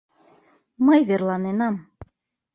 Мый 0.85 0.99
верланенам. 1.09 1.75